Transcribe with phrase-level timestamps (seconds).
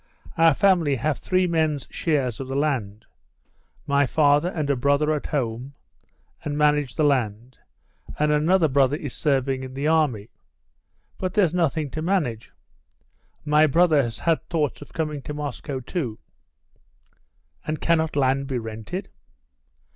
[0.35, 3.05] "Our family have three men's shares of the land.
[3.85, 5.75] My father and a brother are at home,
[6.43, 7.59] and manage the land,
[8.17, 10.31] and another brother is serving in the army.
[11.19, 12.51] But there's nothing to manage.
[13.45, 16.17] My brother has had thoughts of coming to Moscow, too."
[17.67, 19.07] "And cannot land be rented?"